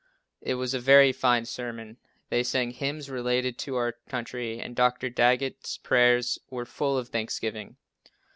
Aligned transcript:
It 0.41 0.55
was 0.55 0.73
a 0.73 0.79
very 0.79 1.11
fine 1.11 1.45
sermon. 1.45 1.97
They 2.29 2.41
sang 2.41 2.71
hymns 2.71 3.07
relating 3.07 3.53
to 3.53 3.75
our 3.75 3.91
country 4.09 4.59
and 4.59 4.75
Dr. 4.75 5.11
Daggett's 5.11 5.77
prayers 5.77 6.39
were 6.49 6.65
full 6.65 6.97
of 6.97 7.09
thanksgiving. 7.09 7.77